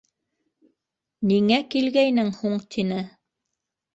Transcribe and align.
—Ниңә 1.31 1.59
килгәйнең 1.75 2.33
һуң?— 2.39 2.57
тине. 2.77 3.01